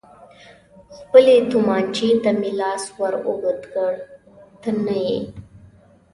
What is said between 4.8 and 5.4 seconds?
نه یې.